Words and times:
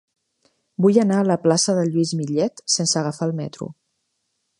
Vull 0.85 0.95
anar 1.01 1.19
a 1.23 1.27
la 1.27 1.35
plaça 1.43 1.75
de 1.79 1.83
Lluís 1.91 2.13
Millet 2.21 2.65
sense 2.77 2.99
agafar 3.03 3.29
el 3.29 3.35
metro. 3.41 3.69